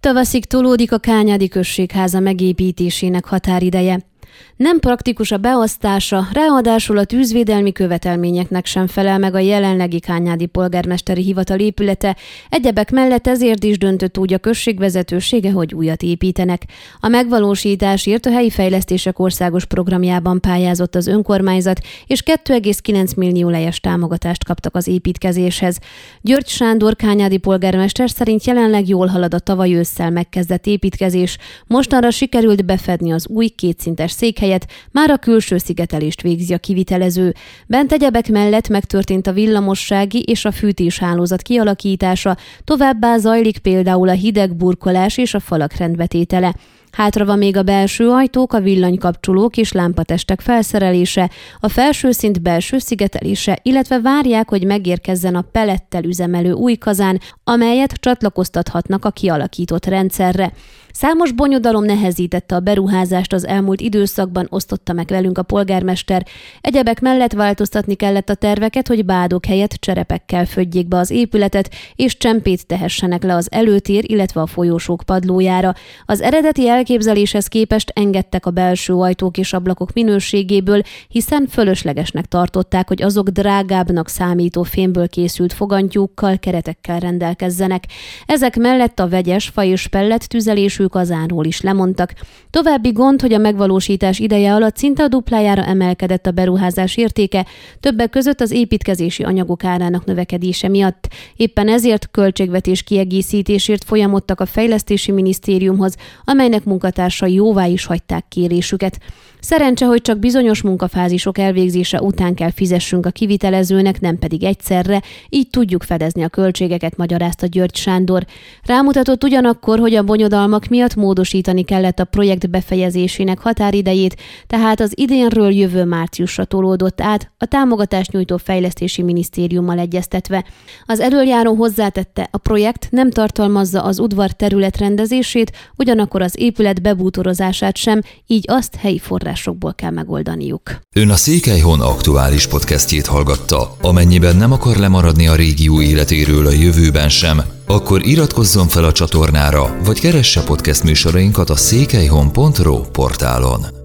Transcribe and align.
Tavaszig 0.00 0.44
tolódik 0.44 0.92
a 0.92 0.98
Kányádi 0.98 1.48
községháza 1.48 2.20
megépítésének 2.20 3.24
határideje. 3.24 4.07
Nem 4.56 4.78
praktikus 4.78 5.30
a 5.30 5.36
beosztása, 5.36 6.28
ráadásul 6.32 6.98
a 6.98 7.04
tűzvédelmi 7.04 7.72
követelményeknek 7.72 8.66
sem 8.66 8.86
felel 8.86 9.18
meg 9.18 9.34
a 9.34 9.38
jelenlegi 9.38 10.00
Kányádi 10.00 10.46
polgármesteri 10.46 11.22
hivatal 11.22 11.58
épülete, 11.58 12.16
egyebek 12.48 12.90
mellett 12.90 13.26
ezért 13.26 13.64
is 13.64 13.78
döntött 13.78 14.18
úgy 14.18 14.32
a 14.32 14.38
község 14.38 14.78
vezetősége, 14.78 15.50
hogy 15.50 15.74
újat 15.74 16.02
építenek. 16.02 16.62
A 17.00 17.08
megvalósításért 17.08 18.26
a 18.26 18.30
helyi 18.30 18.50
fejlesztések 18.50 19.18
országos 19.18 19.64
programjában 19.64 20.40
pályázott 20.40 20.94
az 20.94 21.06
önkormányzat, 21.06 21.80
és 22.06 22.22
2,9 22.22 23.16
millió 23.16 23.48
lejes 23.48 23.80
támogatást 23.80 24.44
kaptak 24.44 24.74
az 24.74 24.86
építkezéshez. 24.86 25.78
György 26.20 26.48
Sándor 26.48 26.96
Kányádi 26.96 27.36
polgármester 27.36 28.10
szerint 28.10 28.44
jelenleg 28.44 28.88
jól 28.88 29.06
halad 29.06 29.34
a 29.34 29.38
tavaly 29.38 29.74
ősszel 29.74 30.10
megkezdett 30.10 30.66
építkezés, 30.66 31.38
mostanra 31.66 32.10
sikerült 32.10 32.64
befedni 32.64 33.12
az 33.12 33.28
új 33.28 33.48
kétszintes 33.48 34.10
székhely 34.18 34.48
helyett 34.48 34.66
már 34.90 35.10
a 35.10 35.16
külső 35.16 35.58
szigetelést 35.58 36.22
végzi 36.22 36.54
a 36.54 36.58
kivitelező. 36.58 37.34
Bent 37.66 37.92
egyebek 37.92 38.28
mellett 38.28 38.68
megtörtént 38.68 39.26
a 39.26 39.32
villamossági 39.32 40.22
és 40.22 40.44
a 40.44 40.50
fűtéshálózat 40.50 41.42
kialakítása, 41.42 42.36
továbbá 42.64 43.16
zajlik 43.16 43.58
például 43.58 44.08
a 44.08 44.12
hideg 44.12 44.56
burkolás 44.56 45.18
és 45.18 45.34
a 45.34 45.40
falak 45.40 45.76
rendbetétele. 45.76 46.54
Hátra 46.98 47.24
van 47.24 47.38
még 47.38 47.56
a 47.56 47.62
belső 47.62 48.08
ajtók, 48.08 48.52
a 48.52 48.60
villanykapcsolók 48.60 49.56
és 49.56 49.72
lámpatestek 49.72 50.40
felszerelése, 50.40 51.30
a 51.60 51.68
felső 51.68 52.10
szint 52.10 52.42
belső 52.42 52.78
szigetelése, 52.78 53.58
illetve 53.62 54.00
várják, 54.00 54.48
hogy 54.48 54.64
megérkezzen 54.64 55.34
a 55.34 55.44
pelettel 55.52 56.04
üzemelő 56.04 56.52
új 56.52 56.74
kazán, 56.76 57.20
amelyet 57.44 57.92
csatlakoztathatnak 57.92 59.04
a 59.04 59.10
kialakított 59.10 59.86
rendszerre. 59.86 60.52
Számos 60.92 61.32
bonyodalom 61.32 61.84
nehezítette 61.84 62.54
a 62.54 62.60
beruházást 62.60 63.32
az 63.32 63.46
elmúlt 63.46 63.80
időszakban, 63.80 64.46
osztotta 64.50 64.92
meg 64.92 65.06
velünk 65.08 65.38
a 65.38 65.42
polgármester. 65.42 66.26
Egyebek 66.60 67.00
mellett 67.00 67.32
változtatni 67.32 67.94
kellett 67.94 68.28
a 68.28 68.34
terveket, 68.34 68.88
hogy 68.88 69.04
bádok 69.04 69.44
helyett 69.44 69.72
cserepekkel 69.72 70.46
födjék 70.46 70.88
be 70.88 70.96
az 70.96 71.10
épületet, 71.10 71.74
és 71.94 72.16
csempét 72.16 72.66
tehessenek 72.66 73.22
le 73.22 73.34
az 73.34 73.48
előtér, 73.50 74.10
illetve 74.10 74.40
a 74.40 74.46
folyósók 74.46 75.02
padlójára. 75.06 75.74
Az 76.06 76.20
eredeti 76.20 76.68
elképzeléshez 76.88 77.46
képest 77.46 77.92
engedtek 77.94 78.46
a 78.46 78.50
belső 78.50 78.94
ajtók 78.94 79.38
és 79.38 79.52
ablakok 79.52 79.92
minőségéből, 79.92 80.82
hiszen 81.08 81.46
fölöslegesnek 81.46 82.26
tartották, 82.26 82.88
hogy 82.88 83.02
azok 83.02 83.28
drágábbnak 83.28 84.08
számító 84.08 84.62
fémből 84.62 85.08
készült 85.08 85.52
fogantyúkkal, 85.52 86.38
keretekkel 86.38 86.98
rendelkezzenek. 86.98 87.84
Ezek 88.26 88.56
mellett 88.56 89.00
a 89.00 89.08
vegyes 89.08 89.48
fa 89.48 89.64
és 89.64 89.86
pellet 89.86 90.28
tüzelésű 90.28 90.84
kazánról 90.84 91.44
is 91.44 91.60
lemondtak. 91.60 92.14
További 92.50 92.92
gond, 92.92 93.20
hogy 93.20 93.32
a 93.32 93.38
megvalósítás 93.38 94.18
ideje 94.18 94.54
alatt 94.54 94.76
szinte 94.76 95.02
a 95.02 95.08
duplájára 95.08 95.64
emelkedett 95.64 96.26
a 96.26 96.30
beruházás 96.30 96.96
értéke, 96.96 97.46
többek 97.80 98.10
között 98.10 98.40
az 98.40 98.50
építkezési 98.50 99.22
anyagok 99.22 99.64
árának 99.64 100.04
növekedése 100.04 100.68
miatt. 100.68 101.08
Éppen 101.36 101.68
ezért 101.68 102.10
költségvetés 102.10 102.82
kiegészítésért 102.82 103.84
folyamodtak 103.84 104.40
a 104.40 104.46
fejlesztési 104.46 105.12
minisztériumhoz, 105.12 105.94
amelynek 106.24 106.64
munkatársai 106.78 107.34
jóvá 107.34 107.66
is 107.66 107.84
hagyták 107.84 108.24
kérésüket. 108.28 108.98
Szerencse, 109.40 109.86
hogy 109.86 110.02
csak 110.02 110.18
bizonyos 110.18 110.62
munkafázisok 110.62 111.38
elvégzése 111.38 112.00
után 112.00 112.34
kell 112.34 112.50
fizessünk 112.50 113.06
a 113.06 113.10
kivitelezőnek, 113.10 114.00
nem 114.00 114.18
pedig 114.18 114.44
egyszerre, 114.44 115.02
így 115.28 115.50
tudjuk 115.50 115.82
fedezni 115.82 116.22
a 116.22 116.28
költségeket, 116.28 116.96
magyarázta 116.96 117.46
György 117.46 117.76
Sándor. 117.76 118.26
Rámutatott 118.62 119.24
ugyanakkor, 119.24 119.78
hogy 119.78 119.94
a 119.94 120.02
bonyodalmak 120.02 120.66
miatt 120.66 120.94
módosítani 120.94 121.62
kellett 121.62 121.98
a 121.98 122.04
projekt 122.04 122.50
befejezésének 122.50 123.38
határidejét, 123.38 124.16
tehát 124.46 124.80
az 124.80 124.92
idénről 124.94 125.52
jövő 125.52 125.84
márciusra 125.84 126.44
tolódott 126.44 127.00
át, 127.00 127.30
a 127.38 127.46
támogatást 127.46 128.12
nyújtó 128.12 128.36
fejlesztési 128.36 129.02
minisztériummal 129.02 129.78
egyeztetve. 129.78 130.44
Az 130.86 131.00
előjáró 131.00 131.54
hozzátette, 131.54 132.28
a 132.30 132.38
projekt 132.38 132.88
nem 132.90 133.10
tartalmazza 133.10 133.82
az 133.82 133.98
udvar 133.98 134.30
terület 134.30 134.76
rendezését, 134.76 135.52
ugyanakkor 135.76 136.22
az 136.22 136.38
épület 136.58 136.82
bebútorozását 136.82 137.76
sem, 137.76 138.00
így 138.26 138.44
azt 138.46 138.74
helyi 138.74 138.98
forrásokból 138.98 139.74
kell 139.74 139.90
megoldaniuk. 139.90 140.80
Ön 140.96 141.10
a 141.10 141.16
Székelyhon 141.16 141.80
aktuális 141.80 142.46
podcastjét 142.46 143.06
hallgatta. 143.06 143.76
Amennyiben 143.80 144.36
nem 144.36 144.52
akar 144.52 144.76
lemaradni 144.76 145.28
a 145.28 145.34
régió 145.34 145.80
életéről 145.82 146.46
a 146.46 146.50
jövőben 146.50 147.08
sem, 147.08 147.42
akkor 147.66 148.06
iratkozzon 148.06 148.68
fel 148.68 148.84
a 148.84 148.92
csatornára, 148.92 149.76
vagy 149.84 150.00
keresse 150.00 150.42
podcast 150.42 150.84
műsorainkat 150.84 151.50
a 151.50 151.56
székelyhon.pro 151.56 152.80
portálon. 152.80 153.77